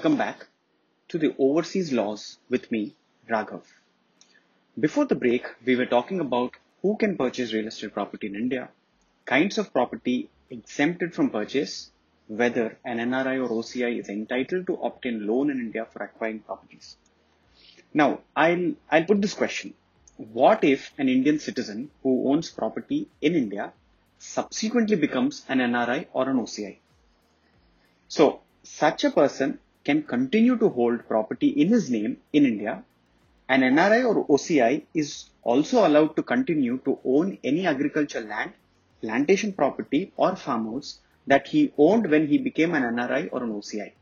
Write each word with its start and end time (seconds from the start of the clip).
Welcome 0.00 0.16
back 0.16 0.46
to 1.10 1.18
the 1.18 1.34
overseas 1.38 1.92
laws 1.92 2.38
with 2.48 2.72
me, 2.72 2.94
Raghav. 3.28 3.64
Before 4.80 5.04
the 5.04 5.14
break, 5.14 5.44
we 5.66 5.76
were 5.76 5.84
talking 5.84 6.20
about 6.20 6.54
who 6.80 6.96
can 6.96 7.18
purchase 7.18 7.52
real 7.52 7.66
estate 7.66 7.92
property 7.92 8.28
in 8.28 8.34
India, 8.34 8.70
kinds 9.26 9.58
of 9.58 9.74
property 9.74 10.30
exempted 10.48 11.12
from 11.12 11.28
purchase, 11.28 11.90
whether 12.28 12.78
an 12.82 12.96
NRI 12.96 13.44
or 13.44 13.50
OCI 13.50 14.00
is 14.00 14.08
entitled 14.08 14.68
to 14.68 14.76
obtain 14.76 15.26
loan 15.26 15.50
in 15.50 15.60
India 15.60 15.84
for 15.92 16.02
acquiring 16.02 16.38
properties. 16.38 16.96
Now, 17.92 18.20
I'll, 18.34 18.72
I'll 18.90 19.04
put 19.04 19.20
this 19.20 19.34
question. 19.34 19.74
What 20.16 20.64
if 20.64 20.94
an 20.96 21.10
Indian 21.10 21.38
citizen 21.38 21.90
who 22.02 22.30
owns 22.30 22.48
property 22.48 23.06
in 23.20 23.34
India 23.34 23.74
subsequently 24.18 24.96
becomes 24.96 25.44
an 25.46 25.58
NRI 25.58 26.06
or 26.14 26.30
an 26.30 26.38
OCI? 26.38 26.78
So, 28.08 28.40
such 28.62 29.04
a 29.04 29.10
person 29.10 29.58
can 29.84 30.02
continue 30.02 30.56
to 30.58 30.68
hold 30.68 31.06
property 31.08 31.48
in 31.48 31.68
his 31.68 31.90
name 31.90 32.18
in 32.32 32.44
India. 32.44 32.82
An 33.48 33.62
NRI 33.62 34.04
or 34.04 34.26
OCI 34.26 34.84
is 34.94 35.30
also 35.42 35.86
allowed 35.86 36.14
to 36.16 36.22
continue 36.22 36.78
to 36.84 36.98
own 37.04 37.38
any 37.42 37.66
agricultural 37.66 38.24
land, 38.24 38.52
plantation 39.00 39.52
property, 39.52 40.12
or 40.16 40.36
farmhouse 40.36 41.00
that 41.26 41.48
he 41.48 41.72
owned 41.78 42.10
when 42.10 42.26
he 42.26 42.38
became 42.38 42.74
an 42.74 42.82
NRI 42.82 43.28
or 43.32 43.42
an 43.42 43.52
OCI, 43.52 43.92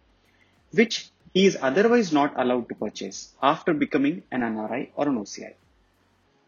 which 0.72 1.10
he 1.32 1.46
is 1.46 1.56
otherwise 1.60 2.12
not 2.12 2.32
allowed 2.36 2.68
to 2.68 2.74
purchase 2.74 3.34
after 3.42 3.72
becoming 3.72 4.22
an 4.30 4.42
NRI 4.42 4.90
or 4.96 5.08
an 5.08 5.18
OCI. 5.18 5.54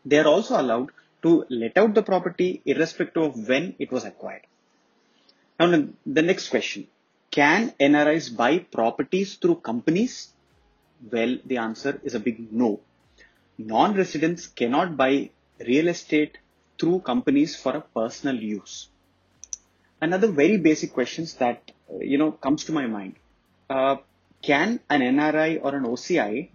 They 0.04 0.18
are 0.18 0.26
also 0.26 0.60
allowed 0.60 0.90
to 1.22 1.44
let 1.50 1.76
out 1.76 1.94
the 1.94 2.02
property 2.02 2.62
irrespective 2.64 3.22
of 3.22 3.48
when 3.48 3.74
it 3.78 3.92
was 3.92 4.04
acquired. 4.04 4.46
Now, 5.58 5.88
the 6.06 6.22
next 6.22 6.48
question 6.48 6.86
can 7.30 7.70
NRIs 7.78 8.36
buy 8.36 8.58
properties 8.58 9.36
through 9.36 9.56
companies? 9.56 10.32
Well, 11.12 11.38
the 11.44 11.58
answer 11.58 12.00
is 12.02 12.14
a 12.14 12.20
big 12.20 12.52
no. 12.52 12.80
Non-residents 13.58 14.46
cannot 14.48 14.96
buy 14.96 15.30
real 15.60 15.88
estate 15.88 16.38
through 16.78 17.00
companies 17.00 17.54
for 17.54 17.76
a 17.76 17.80
personal 17.80 18.36
use. 18.36 18.88
Another 20.00 20.28
very 20.28 20.56
basic 20.56 20.92
question 20.92 21.26
that 21.38 21.70
you 22.00 22.18
know 22.18 22.32
comes 22.32 22.64
to 22.64 22.72
my 22.72 22.86
mind: 22.86 23.16
uh, 23.68 23.96
Can 24.42 24.80
an 24.88 25.00
NRI 25.00 25.60
or 25.62 25.74
an 25.74 25.84
OCI, 25.84 26.48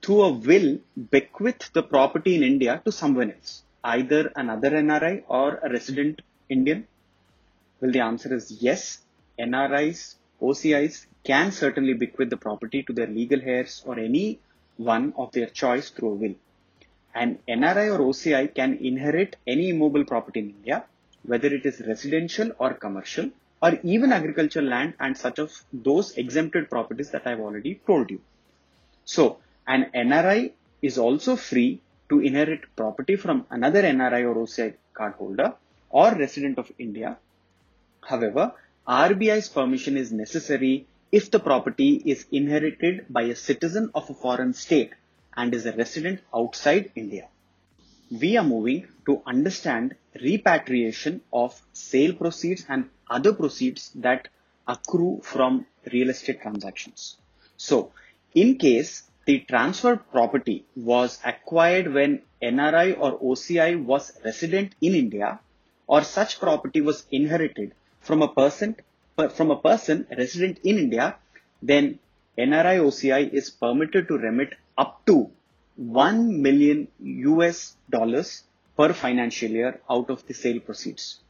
through 0.00 0.22
a 0.22 0.32
will, 0.32 0.78
bequeath 1.10 1.72
the 1.72 1.82
property 1.82 2.36
in 2.36 2.44
India 2.44 2.80
to 2.84 2.92
someone 2.92 3.32
else, 3.32 3.62
either 3.82 4.32
another 4.36 4.70
NRI 4.70 5.24
or 5.28 5.56
a 5.56 5.70
resident 5.70 6.22
Indian? 6.48 6.86
Well, 7.80 7.90
the 7.90 8.00
answer 8.00 8.32
is 8.34 8.62
yes. 8.62 9.00
NRIs, 9.38 10.16
OCIs 10.40 11.06
can 11.24 11.52
certainly 11.52 11.94
bequeath 11.94 12.30
the 12.30 12.36
property 12.36 12.82
to 12.84 12.92
their 12.92 13.06
legal 13.06 13.40
heirs 13.42 13.82
or 13.86 13.98
any 13.98 14.38
one 14.76 15.12
of 15.16 15.32
their 15.32 15.46
choice 15.46 15.90
through 15.90 16.12
a 16.12 16.14
will. 16.14 16.34
An 17.14 17.38
NRI 17.48 17.94
or 17.94 18.00
OCI 18.00 18.54
can 18.54 18.74
inherit 18.74 19.36
any 19.46 19.70
immobile 19.70 20.04
property 20.04 20.40
in 20.40 20.50
India, 20.50 20.84
whether 21.24 21.48
it 21.48 21.66
is 21.66 21.82
residential 21.86 22.50
or 22.58 22.74
commercial, 22.74 23.30
or 23.60 23.78
even 23.82 24.12
agricultural 24.12 24.66
land 24.66 24.94
and 25.00 25.16
such 25.16 25.38
of 25.38 25.64
those 25.72 26.16
exempted 26.16 26.70
properties 26.70 27.10
that 27.10 27.26
I've 27.26 27.40
already 27.40 27.80
told 27.86 28.10
you. 28.10 28.20
So, 29.04 29.38
an 29.66 29.90
NRI 29.94 30.52
is 30.80 30.96
also 30.98 31.34
free 31.34 31.80
to 32.08 32.20
inherit 32.20 32.60
property 32.76 33.16
from 33.16 33.46
another 33.50 33.82
NRI 33.82 34.22
or 34.24 34.36
OCI 34.46 34.74
cardholder 34.94 35.54
or 35.90 36.14
resident 36.14 36.58
of 36.58 36.70
India. 36.78 37.18
However, 38.00 38.52
RBI's 38.88 39.50
permission 39.50 39.98
is 39.98 40.10
necessary 40.12 40.86
if 41.12 41.30
the 41.30 41.38
property 41.38 42.02
is 42.06 42.24
inherited 42.32 43.04
by 43.10 43.24
a 43.24 43.36
citizen 43.36 43.90
of 43.94 44.08
a 44.08 44.14
foreign 44.14 44.54
state 44.54 44.94
and 45.36 45.52
is 45.52 45.66
a 45.66 45.76
resident 45.76 46.20
outside 46.34 46.90
India. 46.94 47.28
We 48.10 48.38
are 48.38 48.44
moving 48.44 48.88
to 49.04 49.20
understand 49.26 49.94
repatriation 50.18 51.20
of 51.34 51.60
sale 51.74 52.14
proceeds 52.14 52.64
and 52.66 52.88
other 53.10 53.34
proceeds 53.34 53.90
that 53.96 54.28
accrue 54.66 55.20
from 55.22 55.66
real 55.92 56.08
estate 56.08 56.40
transactions. 56.40 57.18
So, 57.58 57.92
in 58.34 58.56
case 58.56 59.02
the 59.26 59.40
transferred 59.40 60.10
property 60.10 60.64
was 60.74 61.18
acquired 61.26 61.92
when 61.92 62.22
NRI 62.42 62.98
or 62.98 63.18
OCI 63.18 63.84
was 63.84 64.18
resident 64.24 64.74
in 64.80 64.94
India 64.94 65.40
or 65.86 66.02
such 66.04 66.40
property 66.40 66.80
was 66.80 67.04
inherited 67.10 67.74
from 68.08 68.22
a 68.22 68.32
person 68.38 68.74
from 69.38 69.50
a 69.50 69.60
person 69.68 70.06
resident 70.16 70.58
in 70.64 70.78
India, 70.78 71.06
then 71.60 71.98
NRI 72.38 72.76
OCI 72.88 73.22
is 73.40 73.50
permitted 73.50 74.06
to 74.08 74.16
remit 74.16 74.54
up 74.82 75.04
to 75.06 75.16
1 75.76 76.42
million 76.42 76.88
US 77.00 77.76
dollars 77.90 78.44
per 78.76 78.92
financial 78.92 79.50
year 79.50 79.80
out 79.90 80.08
of 80.14 80.24
the 80.26 80.34
sale 80.34 80.60
proceeds. 80.60 81.20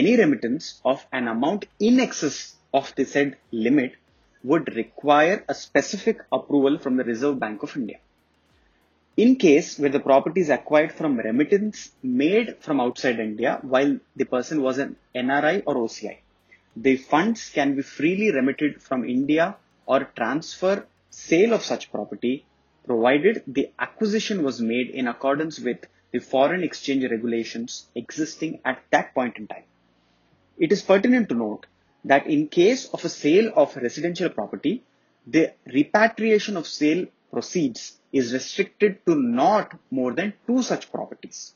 Any 0.00 0.16
remittance 0.16 0.80
of 0.84 1.04
an 1.12 1.28
amount 1.28 1.66
in 1.78 2.00
excess 2.00 2.54
of 2.72 2.94
the 2.96 3.04
said 3.04 3.36
limit 3.50 3.96
would 4.44 4.74
require 4.74 5.44
a 5.48 5.54
specific 5.54 6.18
approval 6.30 6.78
from 6.78 6.96
the 6.96 7.04
Reserve 7.04 7.38
Bank 7.38 7.62
of 7.62 7.76
India. 7.76 7.98
In 9.16 9.36
case 9.36 9.78
where 9.78 9.90
the 9.90 10.00
property 10.00 10.40
is 10.40 10.48
acquired 10.48 10.90
from 10.90 11.18
remittance 11.18 11.92
made 12.02 12.56
from 12.60 12.80
outside 12.80 13.20
India 13.20 13.58
while 13.60 14.00
the 14.16 14.24
person 14.24 14.62
was 14.62 14.78
an 14.78 14.96
NRI 15.14 15.62
or 15.66 15.74
OCI, 15.74 16.16
the 16.74 16.96
funds 16.96 17.50
can 17.50 17.76
be 17.76 17.82
freely 17.82 18.32
remitted 18.32 18.80
from 18.80 19.04
India 19.04 19.56
or 19.84 20.04
transfer 20.16 20.86
sale 21.10 21.52
of 21.52 21.62
such 21.62 21.90
property 21.92 22.46
provided 22.86 23.42
the 23.46 23.70
acquisition 23.78 24.42
was 24.42 24.62
made 24.62 24.88
in 24.88 25.06
accordance 25.06 25.60
with 25.60 25.86
the 26.12 26.18
foreign 26.18 26.62
exchange 26.62 27.04
regulations 27.04 27.88
existing 27.94 28.60
at 28.64 28.82
that 28.90 29.12
point 29.14 29.36
in 29.36 29.46
time. 29.46 29.64
It 30.58 30.72
is 30.72 30.80
pertinent 30.80 31.28
to 31.28 31.34
note 31.34 31.66
that 32.06 32.26
in 32.26 32.48
case 32.48 32.86
of 32.88 33.04
a 33.04 33.10
sale 33.10 33.52
of 33.56 33.76
residential 33.76 34.30
property, 34.30 34.82
the 35.26 35.52
repatriation 35.66 36.56
of 36.56 36.66
sale 36.66 37.06
proceeds 37.32 37.98
is 38.12 38.32
restricted 38.32 39.04
to 39.06 39.14
not 39.14 39.74
more 39.90 40.12
than 40.12 40.34
two 40.46 40.62
such 40.62 40.92
properties. 40.92 41.54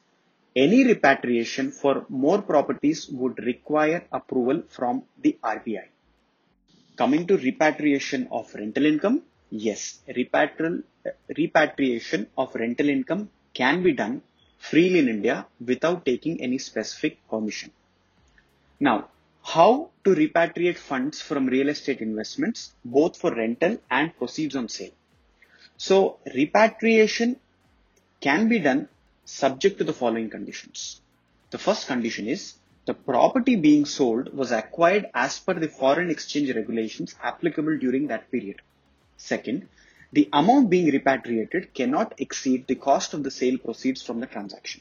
Any 0.54 0.84
repatriation 0.84 1.70
for 1.70 2.06
more 2.08 2.40
properties 2.40 3.08
would 3.10 3.38
require 3.44 4.04
approval 4.10 4.62
from 4.70 5.02
the 5.22 5.38
RBI. 5.44 5.88
Coming 6.96 7.26
to 7.26 7.36
repatriation 7.36 8.26
of 8.32 8.54
rental 8.54 8.86
income, 8.86 9.22
yes, 9.50 9.98
repatriation 11.28 12.26
of 12.38 12.54
rental 12.54 12.88
income 12.88 13.28
can 13.52 13.82
be 13.82 13.92
done 13.92 14.22
freely 14.58 15.00
in 15.00 15.08
India 15.08 15.46
without 15.60 16.06
taking 16.06 16.40
any 16.40 16.56
specific 16.56 17.18
permission. 17.28 17.70
Now, 18.80 19.08
how 19.42 19.90
to 20.04 20.14
repatriate 20.14 20.78
funds 20.78 21.20
from 21.20 21.46
real 21.46 21.68
estate 21.68 22.00
investments, 22.00 22.72
both 22.84 23.16
for 23.16 23.34
rental 23.34 23.78
and 23.90 24.16
proceeds 24.16 24.56
on 24.56 24.68
sale? 24.68 24.90
So, 25.76 26.18
repatriation 26.34 27.36
can 28.20 28.48
be 28.48 28.58
done 28.58 28.88
subject 29.24 29.78
to 29.78 29.84
the 29.84 29.92
following 29.92 30.30
conditions. 30.30 31.00
The 31.50 31.58
first 31.58 31.86
condition 31.86 32.28
is 32.28 32.54
the 32.86 32.94
property 32.94 33.56
being 33.56 33.84
sold 33.84 34.32
was 34.32 34.52
acquired 34.52 35.06
as 35.12 35.38
per 35.38 35.54
the 35.54 35.68
foreign 35.68 36.10
exchange 36.10 36.54
regulations 36.54 37.14
applicable 37.22 37.78
during 37.78 38.06
that 38.06 38.30
period. 38.30 38.62
Second, 39.16 39.68
the 40.12 40.28
amount 40.32 40.70
being 40.70 40.86
repatriated 40.92 41.74
cannot 41.74 42.14
exceed 42.18 42.66
the 42.66 42.76
cost 42.76 43.12
of 43.12 43.22
the 43.22 43.30
sale 43.30 43.58
proceeds 43.58 44.02
from 44.02 44.20
the 44.20 44.26
transaction. 44.26 44.80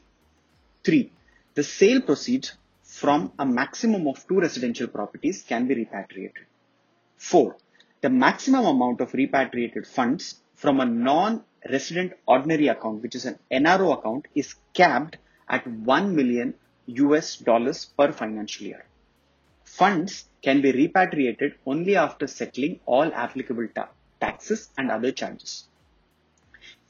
Three, 0.84 1.10
the 1.54 1.64
sale 1.64 2.00
proceeds 2.00 2.52
from 2.84 3.32
a 3.38 3.44
maximum 3.44 4.06
of 4.06 4.26
two 4.28 4.40
residential 4.40 4.86
properties 4.86 5.42
can 5.42 5.66
be 5.66 5.74
repatriated. 5.74 6.44
Four, 7.16 7.56
the 8.00 8.08
maximum 8.08 8.64
amount 8.64 9.00
of 9.00 9.12
repatriated 9.14 9.86
funds 9.86 10.36
from 10.56 10.80
a 10.80 10.84
non 10.86 11.44
resident 11.70 12.12
ordinary 12.26 12.68
account, 12.68 13.02
which 13.02 13.14
is 13.14 13.26
an 13.26 13.38
NRO 13.50 13.98
account, 13.98 14.26
is 14.34 14.54
capped 14.72 15.18
at 15.48 15.66
1 15.66 16.16
million 16.16 16.54
US 16.86 17.36
dollars 17.36 17.84
per 17.84 18.12
financial 18.12 18.66
year. 18.66 18.84
Funds 19.64 20.24
can 20.42 20.62
be 20.62 20.72
repatriated 20.72 21.54
only 21.66 21.96
after 21.96 22.26
settling 22.26 22.80
all 22.86 23.12
applicable 23.12 23.68
ta- 23.74 23.90
taxes 24.20 24.70
and 24.78 24.90
other 24.90 25.12
charges. 25.12 25.64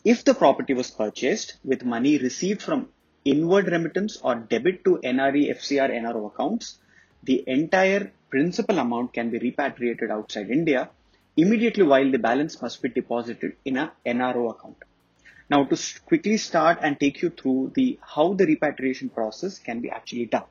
If 0.04 0.24
the 0.24 0.34
property 0.34 0.74
was 0.74 0.90
purchased 0.90 1.56
with 1.64 1.84
money 1.84 2.18
received 2.18 2.62
from 2.62 2.90
inward 3.24 3.66
remittance 3.66 4.18
or 4.22 4.36
debit 4.36 4.84
to 4.84 5.00
NRE, 5.02 5.50
FCR, 5.56 5.90
NRO 5.90 6.26
accounts, 6.32 6.78
the 7.24 7.42
entire 7.48 8.12
principal 8.30 8.78
amount 8.78 9.12
can 9.14 9.30
be 9.30 9.38
repatriated 9.38 10.10
outside 10.10 10.50
India 10.50 10.90
immediately 11.36 11.82
while 11.82 12.10
the 12.10 12.18
balance 12.18 12.60
must 12.62 12.82
be 12.82 12.88
deposited 12.88 13.56
in 13.64 13.76
a 13.76 13.92
NRO 14.04 14.50
account. 14.50 14.76
Now 15.48 15.64
to 15.64 15.76
quickly 16.06 16.36
start 16.38 16.78
and 16.82 16.98
take 16.98 17.22
you 17.22 17.30
through 17.30 17.72
the 17.74 17.98
how 18.02 18.34
the 18.34 18.46
repatriation 18.46 19.08
process 19.08 19.58
can 19.58 19.80
be 19.80 19.90
actually 19.90 20.26
done. 20.26 20.44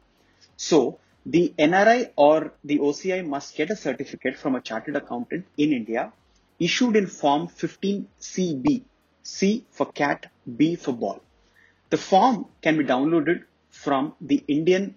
So 0.58 1.00
the 1.26 1.54
NRI 1.58 2.12
or 2.16 2.54
the 2.64 2.80
OCI 2.80 3.26
must 3.26 3.56
get 3.56 3.72
a 3.72 3.76
certificate 3.76 4.38
from 4.38 4.56
a 4.56 4.62
chartered 4.62 4.96
accountant 4.96 5.46
in 5.58 5.74
India 5.74 6.14
issued 6.60 6.96
in 6.96 7.08
Form 7.08 7.48
15CB, 7.48 8.84
C 9.24 9.66
for 9.72 9.92
cat, 9.92 10.31
B 10.56 10.76
for 10.76 10.94
ball. 10.94 11.22
The 11.90 11.98
form 11.98 12.46
can 12.62 12.78
be 12.78 12.84
downloaded 12.84 13.44
from 13.70 14.14
the 14.22 14.44
Indian 14.48 14.96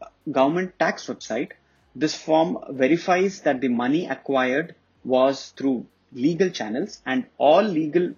uh, 0.00 0.06
government 0.30 0.78
tax 0.78 1.06
website. 1.06 1.52
This 1.94 2.14
form 2.14 2.58
verifies 2.70 3.40
that 3.42 3.60
the 3.60 3.68
money 3.68 4.06
acquired 4.06 4.74
was 5.04 5.50
through 5.50 5.86
legal 6.12 6.50
channels 6.50 7.00
and 7.06 7.26
all 7.38 7.62
legal 7.62 8.14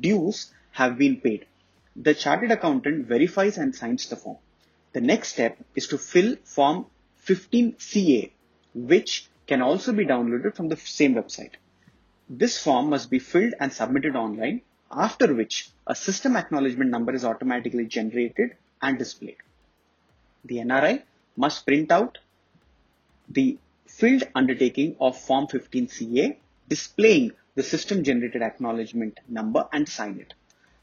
dues 0.00 0.52
have 0.72 0.98
been 0.98 1.20
paid. 1.20 1.46
The 1.96 2.14
chartered 2.14 2.50
accountant 2.50 3.06
verifies 3.06 3.58
and 3.58 3.74
signs 3.74 4.08
the 4.08 4.16
form. 4.16 4.38
The 4.92 5.00
next 5.00 5.28
step 5.28 5.58
is 5.74 5.86
to 5.88 5.98
fill 5.98 6.36
form 6.44 6.86
15CA, 7.26 8.30
which 8.74 9.28
can 9.46 9.62
also 9.62 9.92
be 9.92 10.04
downloaded 10.04 10.54
from 10.54 10.68
the 10.68 10.76
same 10.76 11.14
website. 11.14 11.52
This 12.28 12.62
form 12.62 12.90
must 12.90 13.10
be 13.10 13.18
filled 13.18 13.54
and 13.60 13.72
submitted 13.72 14.16
online, 14.16 14.62
after 14.90 15.34
which 15.34 15.70
a 15.86 15.94
system 15.94 16.36
acknowledgement 16.36 16.90
number 16.90 17.14
is 17.14 17.24
automatically 17.24 17.86
generated 17.86 18.56
and 18.80 18.98
displayed. 18.98 19.36
The 20.44 20.56
NRI 20.56 21.02
must 21.36 21.66
print 21.66 21.90
out 21.90 22.18
the 23.28 23.58
filled 23.86 24.24
undertaking 24.34 24.96
of 25.00 25.18
Form 25.18 25.46
15CA 25.46 26.36
displaying 26.68 27.32
the 27.54 27.62
system 27.62 28.02
generated 28.02 28.42
acknowledgement 28.42 29.20
number 29.28 29.68
and 29.72 29.88
sign 29.88 30.18
it. 30.18 30.34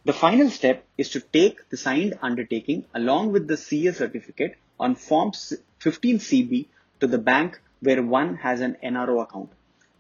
The 0.06 0.14
final 0.14 0.50
step 0.50 0.86
is 0.98 1.10
to 1.10 1.20
take 1.20 1.70
the 1.70 1.78
signed 1.78 2.18
undertaking 2.22 2.86
along 2.94 3.32
with 3.32 3.48
the 3.48 3.58
CA 3.58 3.92
certificate 3.92 4.58
on 4.80 4.96
Form 4.96 5.32
15CB 5.32 6.68
to 7.00 7.08
the 7.08 7.18
bank 7.18 7.62
where 7.82 8.02
one 8.02 8.38
has 8.38 8.62
an 8.62 8.78
NRO 8.84 9.22
account. 9.22 9.52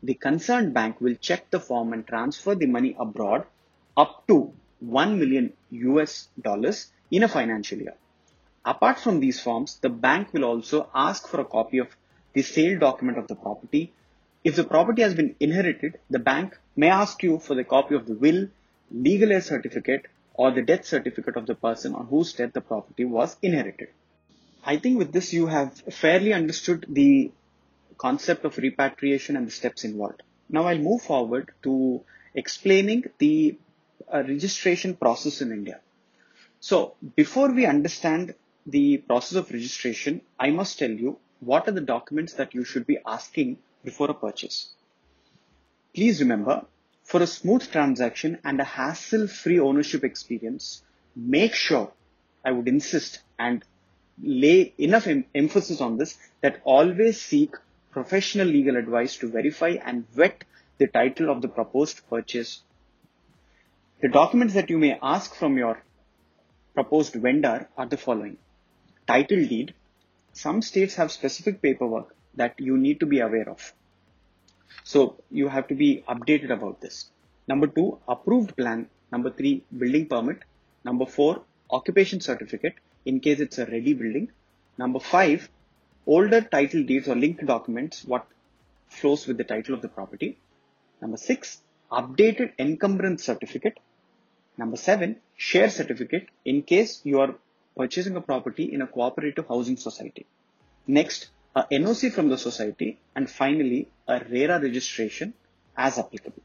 The 0.03 0.13
concerned 0.15 0.73
bank 0.73 0.99
will 0.99 1.15
check 1.15 1.51
the 1.51 1.59
form 1.59 1.93
and 1.93 2.07
transfer 2.07 2.55
the 2.55 2.65
money 2.65 2.95
abroad 2.99 3.45
up 3.95 4.25
to 4.27 4.53
1 4.79 5.19
million 5.19 5.53
US 5.69 6.29
dollars 6.41 6.91
in 7.11 7.23
a 7.23 7.27
financial 7.27 7.77
year. 7.77 7.95
Apart 8.65 8.99
from 8.99 9.19
these 9.19 9.39
forms, 9.39 9.77
the 9.79 9.89
bank 9.89 10.33
will 10.33 10.45
also 10.45 10.89
ask 10.93 11.27
for 11.27 11.41
a 11.41 11.45
copy 11.45 11.77
of 11.79 11.95
the 12.33 12.41
sale 12.41 12.79
document 12.79 13.17
of 13.17 13.27
the 13.27 13.35
property. 13.35 13.93
If 14.43 14.55
the 14.55 14.63
property 14.63 15.01
has 15.01 15.13
been 15.13 15.35
inherited, 15.39 15.99
the 16.09 16.19
bank 16.19 16.57
may 16.75 16.89
ask 16.89 17.21
you 17.23 17.39
for 17.39 17.55
the 17.55 17.63
copy 17.63 17.95
of 17.95 18.07
the 18.07 18.13
will, 18.15 18.47
legal 18.91 19.31
heir 19.31 19.41
certificate, 19.41 20.07
or 20.33 20.51
the 20.51 20.61
death 20.61 20.85
certificate 20.85 21.35
of 21.35 21.45
the 21.45 21.55
person 21.55 21.93
on 21.93 22.07
whose 22.07 22.33
death 22.33 22.53
the 22.53 22.61
property 22.61 23.05
was 23.05 23.35
inherited. 23.41 23.89
I 24.63 24.77
think 24.77 24.97
with 24.97 25.11
this 25.11 25.33
you 25.33 25.47
have 25.47 25.75
fairly 25.91 26.33
understood 26.33 26.85
the 26.87 27.31
concept 27.97 28.45
of 28.45 28.57
repatriation 28.57 29.35
and 29.35 29.47
the 29.47 29.51
steps 29.51 29.83
involved. 29.83 30.23
Now 30.49 30.63
I'll 30.67 30.77
move 30.77 31.01
forward 31.01 31.51
to 31.63 32.01
explaining 32.33 33.05
the 33.17 33.57
uh, 34.11 34.23
registration 34.23 34.95
process 34.95 35.41
in 35.41 35.51
India. 35.51 35.79
So 36.59 36.95
before 37.15 37.51
we 37.51 37.65
understand 37.65 38.35
the 38.65 38.97
process 38.97 39.37
of 39.37 39.51
registration, 39.51 40.21
I 40.39 40.51
must 40.51 40.77
tell 40.77 40.91
you 40.91 41.17
what 41.41 41.67
are 41.67 41.71
the 41.71 41.81
documents 41.81 42.33
that 42.33 42.53
you 42.53 42.63
should 42.63 42.87
be 42.87 42.99
asking 43.05 43.57
before 43.83 44.09
a 44.09 44.13
purchase. 44.13 44.69
Please 45.93 46.21
remember, 46.21 46.65
for 47.03 47.21
a 47.21 47.27
smooth 47.27 47.69
transaction 47.71 48.39
and 48.43 48.59
a 48.59 48.63
hassle-free 48.63 49.59
ownership 49.59 50.03
experience, 50.03 50.83
make 51.15 51.53
sure, 51.53 51.91
I 52.45 52.51
would 52.51 52.67
insist 52.67 53.21
and 53.37 53.63
lay 54.21 54.73
enough 54.77 55.07
em 55.07 55.25
emphasis 55.35 55.81
on 55.81 55.97
this, 55.97 56.17
that 56.41 56.61
always 56.63 57.19
seek 57.19 57.55
professional 57.91 58.47
legal 58.47 58.77
advice 58.77 59.17
to 59.17 59.27
verify 59.27 59.75
and 59.83 60.09
vet 60.11 60.43
the 60.77 60.87
title 60.87 61.29
of 61.29 61.41
the 61.41 61.47
proposed 61.47 62.07
purchase. 62.09 62.61
The 64.01 64.09
documents 64.09 64.53
that 64.53 64.69
you 64.69 64.77
may 64.77 64.97
ask 65.01 65.35
from 65.35 65.57
your 65.57 65.83
proposed 66.73 67.13
vendor 67.13 67.67
are 67.77 67.85
the 67.87 67.97
following. 67.97 68.37
Title 69.07 69.45
deed. 69.45 69.73
Some 70.33 70.61
states 70.61 70.95
have 70.95 71.11
specific 71.11 71.61
paperwork 71.61 72.15
that 72.35 72.59
you 72.59 72.77
need 72.77 72.99
to 73.01 73.05
be 73.05 73.19
aware 73.19 73.49
of. 73.49 73.73
So 74.83 75.21
you 75.29 75.47
have 75.49 75.67
to 75.67 75.75
be 75.75 76.03
updated 76.07 76.51
about 76.51 76.81
this. 76.81 77.09
Number 77.47 77.67
two, 77.67 77.99
approved 78.07 78.55
plan. 78.55 78.87
Number 79.11 79.29
three, 79.29 79.63
building 79.77 80.07
permit. 80.07 80.39
Number 80.85 81.05
four, 81.05 81.43
occupation 81.69 82.21
certificate 82.21 82.75
in 83.05 83.19
case 83.19 83.39
it's 83.39 83.57
a 83.57 83.65
ready 83.65 83.93
building. 83.93 84.31
Number 84.77 84.99
five, 84.99 85.49
older 86.05 86.41
title 86.41 86.83
deeds 86.83 87.07
or 87.07 87.15
linked 87.15 87.45
documents, 87.45 88.03
what 88.05 88.25
flows 88.87 89.27
with 89.27 89.37
the 89.37 89.43
title 89.43 89.75
of 89.75 89.81
the 89.81 89.87
property. 89.87 90.37
Number 91.01 91.17
six, 91.17 91.61
updated 91.91 92.53
encumbrance 92.57 93.23
certificate. 93.23 93.79
Number 94.57 94.77
seven, 94.77 95.17
share 95.35 95.69
certificate 95.69 96.27
in 96.45 96.61
case 96.61 97.01
you 97.03 97.19
are 97.19 97.35
purchasing 97.81 98.15
a 98.15 98.21
property 98.21 98.65
in 98.73 98.81
a 98.83 98.87
cooperative 98.95 99.47
housing 99.47 99.77
society. 99.77 100.25
Next, 100.87 101.29
a 101.55 101.63
NOC 101.71 102.11
from 102.11 102.29
the 102.29 102.37
society, 102.37 102.99
and 103.15 103.29
finally, 103.29 103.89
a 104.07 104.19
RERA 104.29 104.59
registration 104.61 105.33
as 105.75 105.97
applicable. 105.97 106.43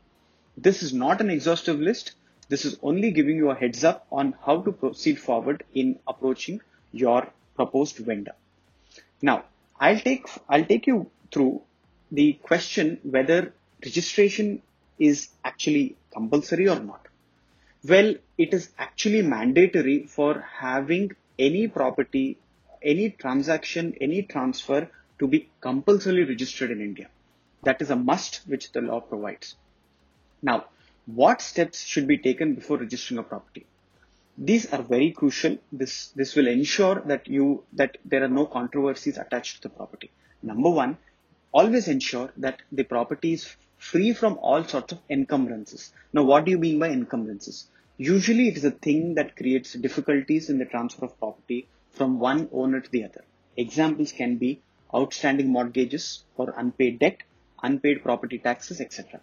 This 0.57 0.83
is 0.83 0.95
not 0.95 1.21
an 1.21 1.31
exhaustive 1.31 1.79
list. 1.79 2.13
This 2.49 2.65
is 2.65 2.79
only 2.83 3.11
giving 3.11 3.37
you 3.37 3.51
a 3.51 3.55
heads 3.55 3.85
up 3.85 4.07
on 4.11 4.35
how 4.47 4.63
to 4.63 4.73
proceed 4.73 5.19
forward 5.19 5.65
in 5.75 5.99
approaching 6.07 6.61
your 6.93 7.29
proposed 7.55 7.99
vendor. 7.99 8.35
Now, 9.21 9.45
I'll 9.79 10.01
take, 10.01 10.27
I'll 10.49 10.65
take 10.65 10.87
you 10.87 11.11
through 11.33 11.63
the 12.11 12.33
question 12.35 12.99
whether 13.03 13.53
registration 13.85 14.63
is 14.99 15.29
actually 15.45 15.97
compulsory 16.13 16.69
or 16.69 16.81
not. 16.81 17.07
Well, 17.87 18.15
it 18.39 18.55
is 18.55 18.71
actually 18.79 19.23
mandatory 19.23 20.07
for 20.07 20.45
having 20.61 21.13
any 21.39 21.69
property, 21.69 22.39
any 22.83 23.11
transaction, 23.11 23.95
any 24.01 24.23
transfer 24.23 24.89
to 25.19 25.27
be 25.27 25.49
compulsorily 25.61 26.25
registered 26.25 26.71
in 26.71 26.81
India. 26.81 27.09
That 27.63 27.83
is 27.83 27.91
a 27.91 27.97
must 27.97 28.43
which 28.47 28.73
the 28.73 28.81
law 28.81 29.01
provides. 29.01 29.57
Now, 30.43 30.67
what 31.07 31.41
steps 31.41 31.85
should 31.85 32.07
be 32.07 32.19
taken 32.19 32.55
before 32.55 32.79
registering 32.79 33.19
a 33.19 33.23
property? 33.23 33.67
These 34.39 34.73
are 34.73 34.83
very 34.83 35.13
crucial. 35.13 35.57
This, 35.73 36.09
this 36.09 36.35
will 36.37 36.47
ensure 36.47 37.01
that 37.07 37.27
you, 37.27 37.65
that 37.73 37.97
there 38.05 38.23
are 38.23 38.29
no 38.29 38.45
controversies 38.45 39.17
attached 39.17 39.57
to 39.57 39.63
the 39.63 39.69
property. 39.71 40.11
Number 40.43 40.71
one, 40.71 40.99
always 41.53 41.89
ensure 41.89 42.31
that 42.37 42.61
the 42.71 42.85
property 42.85 43.33
is 43.33 43.57
free 43.79 44.13
from 44.13 44.39
all 44.43 44.63
sorts 44.65 44.93
of 44.93 44.99
encumbrances. 45.09 45.93
Now, 46.13 46.25
what 46.25 46.45
do 46.45 46.51
you 46.51 46.59
mean 46.59 46.79
by 46.79 46.91
encumbrances? 46.91 47.69
Usually 47.99 48.49
it 48.49 48.59
is 48.59 48.65
a 48.67 48.71
thing 48.71 49.15
that 49.15 49.37
creates 49.37 49.73
difficulties 49.73 50.51
in 50.51 50.59
the 50.59 50.67
transfer 50.67 51.07
of 51.07 51.19
property 51.19 51.67
from 51.93 52.19
one 52.19 52.47
owner 52.53 52.79
to 52.79 52.91
the 52.91 53.05
other. 53.05 53.25
Examples 53.57 54.13
can 54.13 54.37
be 54.37 54.61
outstanding 54.95 55.49
mortgages 55.49 56.25
or 56.37 56.53
unpaid 56.59 56.99
debt, 56.99 57.23
unpaid 57.63 58.03
property 58.03 58.37
taxes, 58.39 58.83
etc. 58.83 59.23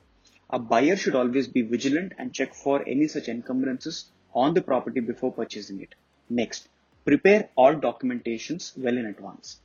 A 0.50 0.58
buyer 0.58 0.96
should 0.96 1.14
always 1.14 1.48
be 1.48 1.62
vigilant 1.62 2.14
and 2.18 2.34
check 2.34 2.56
for 2.56 2.84
any 2.88 3.08
such 3.08 3.30
encumbrances 3.30 4.06
on 4.34 4.56
the 4.56 4.62
property 4.64 5.02
before 5.02 5.32
purchasing 5.32 5.80
it. 5.80 5.94
Next, 6.28 6.68
prepare 7.06 7.50
all 7.56 7.76
documentations 7.76 8.76
well 8.76 8.98
in 8.98 9.06
advance. 9.06 9.60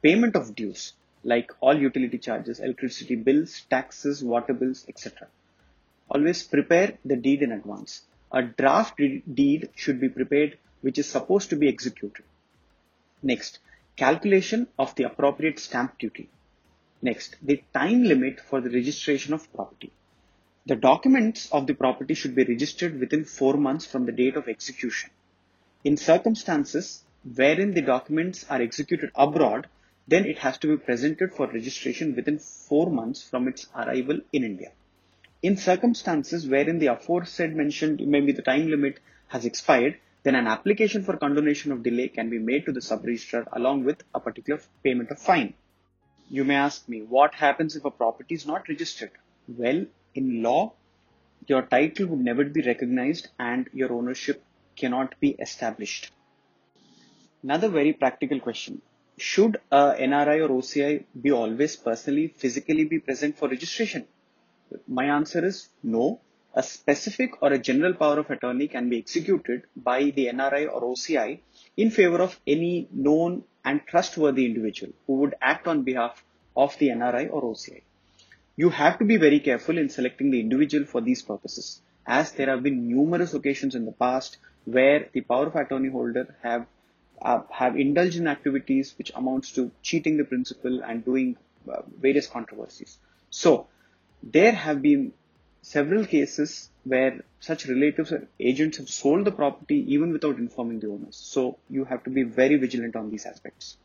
Payment 0.00 0.34
of 0.34 0.54
dues 0.54 0.94
like 1.24 1.52
all 1.60 1.78
utility 1.78 2.16
charges, 2.16 2.60
electricity 2.60 3.16
bills, 3.16 3.66
taxes, 3.68 4.24
water 4.24 4.54
bills, 4.54 4.86
etc. 4.88 5.28
Always 6.08 6.42
prepare 6.42 6.96
the 7.04 7.16
deed 7.16 7.42
in 7.42 7.52
advance 7.52 8.06
a 8.38 8.42
draft 8.42 9.00
deed 9.40 9.70
should 9.74 9.98
be 9.98 10.10
prepared 10.10 10.58
which 10.82 10.98
is 10.98 11.08
supposed 11.08 11.48
to 11.50 11.56
be 11.56 11.68
executed. 11.68 12.24
Next, 13.22 13.60
calculation 13.96 14.68
of 14.78 14.94
the 14.94 15.04
appropriate 15.04 15.58
stamp 15.58 15.98
duty. 15.98 16.28
Next, 17.00 17.36
the 17.40 17.62
time 17.72 18.02
limit 18.04 18.40
for 18.40 18.60
the 18.60 18.68
registration 18.68 19.32
of 19.32 19.50
property. 19.54 19.90
The 20.66 20.76
documents 20.76 21.48
of 21.50 21.66
the 21.66 21.72
property 21.74 22.12
should 22.12 22.34
be 22.34 22.44
registered 22.44 23.00
within 23.00 23.24
four 23.24 23.54
months 23.54 23.86
from 23.86 24.04
the 24.04 24.12
date 24.12 24.36
of 24.36 24.48
execution. 24.48 25.10
In 25.82 25.96
circumstances 25.96 27.04
wherein 27.34 27.72
the 27.72 27.88
documents 27.94 28.44
are 28.50 28.60
executed 28.60 29.12
abroad, 29.14 29.66
then 30.08 30.26
it 30.26 30.38
has 30.38 30.58
to 30.58 30.76
be 30.76 30.84
presented 30.84 31.32
for 31.32 31.46
registration 31.46 32.14
within 32.14 32.38
four 32.38 32.90
months 32.90 33.22
from 33.22 33.48
its 33.48 33.66
arrival 33.74 34.20
in 34.32 34.44
India. 34.44 34.72
In 35.46 35.56
circumstances 35.56 36.44
wherein 36.48 36.80
the 36.80 36.88
aforesaid 36.88 37.54
mentioned 37.54 38.04
maybe 38.04 38.32
the 38.32 38.42
time 38.42 38.66
limit 38.68 38.98
has 39.28 39.44
expired, 39.44 39.96
then 40.24 40.34
an 40.34 40.48
application 40.48 41.04
for 41.04 41.16
condonation 41.16 41.70
of 41.70 41.84
delay 41.84 42.08
can 42.08 42.28
be 42.28 42.40
made 42.40 42.66
to 42.66 42.72
the 42.72 42.80
sub-registrar 42.80 43.46
along 43.52 43.84
with 43.84 44.02
a 44.12 44.18
particular 44.18 44.60
payment 44.82 45.12
of 45.12 45.20
fine. 45.20 45.54
You 46.28 46.42
may 46.42 46.56
ask 46.56 46.88
me, 46.88 47.02
what 47.02 47.36
happens 47.36 47.76
if 47.76 47.84
a 47.84 47.92
property 47.92 48.34
is 48.34 48.44
not 48.44 48.68
registered? 48.68 49.12
Well, 49.46 49.86
in 50.16 50.42
law, 50.42 50.72
your 51.46 51.62
title 51.62 52.08
would 52.08 52.24
never 52.24 52.42
be 52.46 52.62
recognized 52.62 53.28
and 53.38 53.70
your 53.72 53.92
ownership 53.92 54.42
cannot 54.74 55.14
be 55.20 55.36
established. 55.38 56.10
Another 57.44 57.68
very 57.68 57.92
practical 57.92 58.40
question. 58.40 58.82
Should 59.16 59.60
a 59.70 59.94
NRI 59.94 60.44
or 60.44 60.48
OCI 60.60 61.04
be 61.22 61.30
always 61.30 61.76
personally, 61.76 62.26
physically 62.26 62.84
be 62.84 62.98
present 62.98 63.38
for 63.38 63.48
registration? 63.48 64.08
My 64.88 65.06
answer 65.06 65.44
is 65.44 65.68
no. 65.82 66.20
A 66.54 66.62
specific 66.62 67.42
or 67.42 67.52
a 67.52 67.58
general 67.58 67.94
power 67.94 68.18
of 68.18 68.30
attorney 68.30 68.66
can 68.68 68.88
be 68.88 68.98
executed 68.98 69.64
by 69.76 70.04
the 70.04 70.26
NRI 70.26 70.72
or 70.72 70.82
OCI 70.82 71.40
in 71.76 71.90
favor 71.90 72.22
of 72.22 72.40
any 72.46 72.88
known 72.90 73.44
and 73.64 73.82
trustworthy 73.86 74.46
individual 74.46 74.92
who 75.06 75.14
would 75.14 75.34
act 75.42 75.66
on 75.68 75.82
behalf 75.82 76.24
of 76.56 76.78
the 76.78 76.88
NRI 76.88 77.30
or 77.30 77.42
OCI. 77.42 77.82
You 78.56 78.70
have 78.70 78.98
to 79.00 79.04
be 79.04 79.18
very 79.18 79.40
careful 79.40 79.76
in 79.76 79.90
selecting 79.90 80.30
the 80.30 80.40
individual 80.40 80.86
for 80.86 81.02
these 81.02 81.20
purposes 81.20 81.82
as 82.06 82.32
there 82.32 82.48
have 82.48 82.62
been 82.62 82.88
numerous 82.88 83.34
occasions 83.34 83.74
in 83.74 83.84
the 83.84 83.92
past 83.92 84.38
where 84.64 85.08
the 85.12 85.20
power 85.20 85.46
of 85.46 85.56
attorney 85.56 85.90
holder 85.90 86.36
have 86.42 86.66
uh, 87.22 87.40
have 87.50 87.76
indulged 87.76 88.16
in 88.16 88.26
activities 88.28 88.94
which 88.98 89.10
amounts 89.14 89.52
to 89.52 89.70
cheating 89.82 90.16
the 90.16 90.24
principal 90.24 90.82
and 90.82 91.04
doing 91.04 91.36
uh, 91.70 91.82
various 92.00 92.26
controversies. 92.26 92.98
So 93.30 93.68
there 94.22 94.52
have 94.52 94.82
been 94.82 95.12
several 95.62 96.06
cases 96.06 96.70
where 96.84 97.24
such 97.40 97.66
relatives 97.66 98.12
or 98.12 98.28
agents 98.38 98.78
have 98.78 98.88
sold 98.88 99.24
the 99.24 99.32
property 99.32 99.84
even 99.94 100.12
without 100.12 100.38
informing 100.38 100.78
the 100.80 100.88
owners. 100.88 101.16
So 101.16 101.58
you 101.68 101.84
have 101.84 102.04
to 102.04 102.10
be 102.10 102.22
very 102.22 102.56
vigilant 102.56 102.96
on 102.96 103.10
these 103.10 103.26
aspects. 103.26 103.76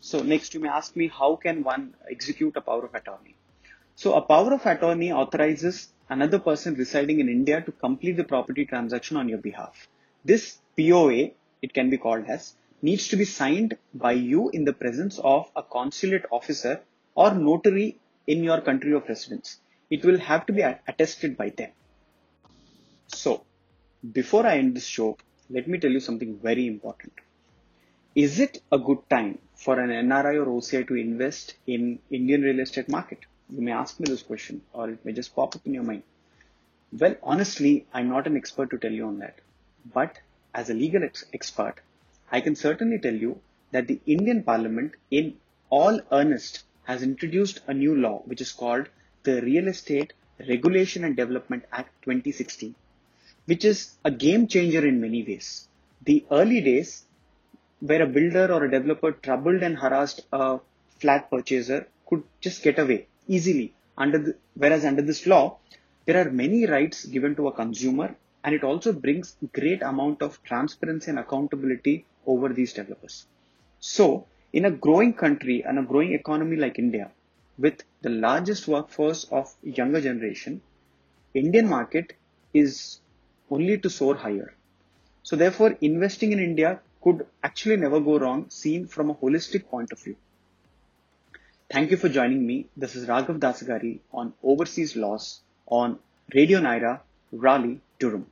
So 0.00 0.22
next 0.22 0.54
you 0.54 0.60
may 0.60 0.68
ask 0.68 0.94
me 0.94 1.08
how 1.08 1.36
can 1.36 1.62
one 1.62 1.94
execute 2.10 2.56
a 2.56 2.60
power 2.60 2.84
of 2.84 2.94
attorney? 2.94 3.34
So 3.94 4.14
a 4.14 4.20
power 4.20 4.52
of 4.52 4.66
attorney 4.66 5.10
authorizes 5.10 5.88
another 6.08 6.38
person 6.38 6.74
residing 6.74 7.20
in 7.20 7.28
India 7.28 7.62
to 7.62 7.72
complete 7.72 8.16
the 8.16 8.24
property 8.24 8.66
transaction 8.66 9.16
on 9.16 9.28
your 9.28 9.38
behalf. 9.38 9.88
This 10.24 10.58
POA, 10.76 11.30
it 11.62 11.72
can 11.72 11.90
be 11.90 11.96
called 11.96 12.26
as, 12.26 12.54
needs 12.82 13.08
to 13.08 13.16
be 13.16 13.24
signed 13.24 13.76
by 13.94 14.12
you 14.12 14.50
in 14.50 14.64
the 14.64 14.72
presence 14.72 15.18
of 15.18 15.50
a 15.56 15.62
consulate 15.62 16.26
officer 16.30 16.82
or 17.14 17.34
notary 17.34 17.98
in 18.26 18.44
your 18.44 18.60
country 18.60 18.92
of 18.92 19.08
residence. 19.08 19.58
It 19.90 20.04
will 20.04 20.18
have 20.18 20.46
to 20.46 20.52
be 20.52 20.62
attested 20.62 21.36
by 21.36 21.50
them. 21.50 21.70
So, 23.08 23.44
before 24.12 24.46
I 24.46 24.58
end 24.58 24.74
this 24.74 24.86
show, 24.86 25.16
let 25.48 25.68
me 25.68 25.78
tell 25.78 25.90
you 25.90 26.00
something 26.00 26.38
very 26.38 26.66
important. 26.66 27.12
Is 28.14 28.40
it 28.40 28.62
a 28.72 28.78
good 28.78 29.08
time 29.10 29.38
for 29.54 29.78
an 29.78 29.90
NRI 29.90 30.34
or 30.42 30.46
OCI 30.46 30.88
to 30.88 30.96
invest 30.96 31.54
in 31.66 31.98
Indian 32.10 32.42
real 32.42 32.60
estate 32.60 32.88
market? 32.88 33.20
You 33.48 33.60
may 33.60 33.72
ask 33.72 34.00
me 34.00 34.06
this 34.08 34.22
question 34.22 34.62
or 34.72 34.90
it 34.90 35.04
may 35.04 35.12
just 35.12 35.36
pop 35.36 35.54
up 35.54 35.66
in 35.66 35.74
your 35.74 35.84
mind. 35.84 36.02
Well, 36.92 37.14
honestly, 37.22 37.86
I'm 37.92 38.08
not 38.08 38.26
an 38.26 38.36
expert 38.36 38.70
to 38.70 38.78
tell 38.78 38.90
you 38.90 39.06
on 39.06 39.18
that. 39.18 39.38
But 39.92 40.18
as 40.54 40.70
a 40.70 40.74
legal 40.74 41.04
ex- 41.04 41.26
expert, 41.32 41.76
I 42.32 42.40
can 42.40 42.56
certainly 42.56 42.98
tell 42.98 43.14
you 43.14 43.40
that 43.70 43.86
the 43.86 44.00
Indian 44.06 44.42
Parliament 44.42 44.92
in 45.10 45.36
all 45.70 46.00
earnest 46.10 46.64
has 46.86 47.02
introduced 47.02 47.60
a 47.66 47.74
new 47.74 47.94
law 47.94 48.22
which 48.26 48.40
is 48.40 48.52
called 48.52 48.88
the 49.24 49.42
Real 49.42 49.68
Estate 49.68 50.12
Regulation 50.48 51.04
and 51.04 51.16
Development 51.16 51.64
Act 51.72 51.90
2016, 52.02 52.74
which 53.46 53.64
is 53.64 53.96
a 54.04 54.10
game 54.10 54.46
changer 54.46 54.86
in 54.86 55.00
many 55.00 55.22
ways. 55.22 55.68
The 56.04 56.24
early 56.30 56.60
days 56.60 57.04
where 57.80 58.02
a 58.02 58.06
builder 58.06 58.52
or 58.52 58.64
a 58.64 58.70
developer 58.70 59.12
troubled 59.12 59.62
and 59.62 59.76
harassed 59.76 60.22
a 60.32 60.60
flat 61.00 61.30
purchaser 61.30 61.88
could 62.08 62.22
just 62.40 62.62
get 62.62 62.78
away 62.78 63.06
easily 63.26 63.74
under 63.98 64.18
the, 64.18 64.36
whereas 64.54 64.84
under 64.84 65.02
this 65.02 65.26
law, 65.26 65.58
there 66.04 66.20
are 66.20 66.30
many 66.30 66.66
rights 66.66 67.04
given 67.04 67.34
to 67.34 67.48
a 67.48 67.52
consumer 67.52 68.14
and 68.44 68.54
it 68.54 68.62
also 68.62 68.92
brings 68.92 69.36
great 69.52 69.82
amount 69.82 70.22
of 70.22 70.42
transparency 70.44 71.10
and 71.10 71.18
accountability 71.18 72.04
over 72.26 72.48
these 72.48 72.72
developers. 72.72 73.26
So 73.80 74.26
in 74.52 74.64
a 74.64 74.70
growing 74.70 75.12
country 75.12 75.64
and 75.64 75.78
a 75.78 75.82
growing 75.82 76.12
economy 76.12 76.56
like 76.56 76.78
India, 76.78 77.10
with 77.58 77.82
the 78.02 78.10
largest 78.10 78.68
workforce 78.68 79.24
of 79.24 79.52
younger 79.62 80.00
generation, 80.00 80.60
Indian 81.34 81.68
market 81.68 82.12
is 82.52 83.00
only 83.50 83.78
to 83.78 83.90
soar 83.90 84.14
higher. 84.14 84.54
So 85.22 85.36
therefore 85.36 85.76
investing 85.80 86.32
in 86.32 86.38
India 86.38 86.80
could 87.02 87.26
actually 87.42 87.76
never 87.76 88.00
go 88.00 88.18
wrong 88.18 88.48
seen 88.50 88.86
from 88.86 89.10
a 89.10 89.14
holistic 89.14 89.68
point 89.68 89.92
of 89.92 89.98
view. 90.00 90.16
Thank 91.70 91.90
you 91.90 91.96
for 91.96 92.08
joining 92.08 92.46
me. 92.46 92.66
This 92.76 92.94
is 92.94 93.08
Raghav 93.08 93.38
Dasagiri 93.40 93.98
on 94.12 94.32
Overseas 94.42 94.94
Laws 94.94 95.40
on 95.66 95.98
Radio 96.34 96.60
Nyra, 96.60 97.00
Raleigh, 97.32 97.80
Durham. 97.98 98.26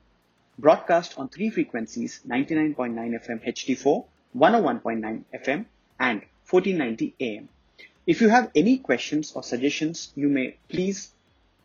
Broadcast 0.58 1.18
on 1.18 1.28
three 1.28 1.50
frequencies 1.50 2.20
99.9 2.28 2.94
FM 2.94 3.44
HD4, 3.44 4.04
101.9 4.36 5.24
FM, 5.34 5.64
and 5.98 6.22
1490 6.50 7.14
AM. 7.20 7.48
If 8.06 8.20
you 8.20 8.28
have 8.28 8.50
any 8.54 8.76
questions 8.78 9.32
or 9.32 9.42
suggestions, 9.42 10.12
you 10.14 10.28
may 10.28 10.58
please 10.68 11.10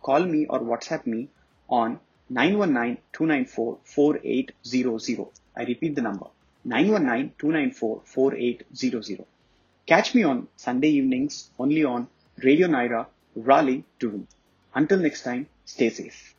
call 0.01 0.23
me 0.23 0.45
or 0.45 0.61
WhatsApp 0.61 1.05
me 1.05 1.27
on 1.69 1.99
919-294-4800. 2.31 5.29
I 5.57 5.63
repeat 5.63 5.95
the 5.95 6.01
number 6.01 6.27
919-294-4800. 6.67 9.25
Catch 9.85 10.15
me 10.15 10.23
on 10.23 10.47
Sunday 10.55 10.89
evenings 10.89 11.49
only 11.57 11.83
on 11.83 12.07
Radio 12.37 12.67
Nyra, 12.67 13.07
Raleigh, 13.35 13.83
Durham. 13.97 14.27
Until 14.73 14.99
next 14.99 15.23
time, 15.23 15.47
stay 15.65 15.89
safe. 15.89 16.35